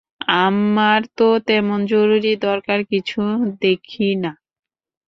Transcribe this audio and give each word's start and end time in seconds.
আমার 0.43 1.01
তো 1.17 1.27
তেমন 1.47 1.79
জরুরি 1.85 2.33
দরকার 2.41 2.79
কিছু 2.91 3.21
দেখি 3.61 4.09
না। 4.23 4.31